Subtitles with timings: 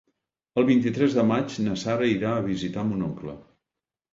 [0.61, 3.37] El vint-i-tres de maig na Sara irà a visitar mon oncle.